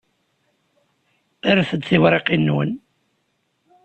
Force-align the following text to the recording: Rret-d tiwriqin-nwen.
Rret-d 1.55 1.81
tiwriqin-nwen. 1.87 2.71